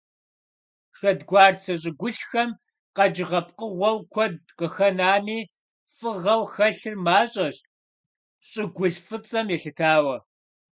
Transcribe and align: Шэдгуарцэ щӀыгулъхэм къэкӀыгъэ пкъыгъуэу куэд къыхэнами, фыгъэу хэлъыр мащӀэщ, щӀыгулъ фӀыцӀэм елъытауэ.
Шэдгуарцэ 0.97 1.73
щӀыгулъхэм 1.81 2.49
къэкӀыгъэ 2.95 3.41
пкъыгъуэу 3.47 3.97
куэд 4.11 4.35
къыхэнами, 4.57 5.39
фыгъэу 5.95 6.43
хэлъыр 6.53 6.95
мащӀэщ, 7.05 7.57
щӀыгулъ 8.49 8.97
фӀыцӀэм 9.05 9.47
елъытауэ. 9.55 10.15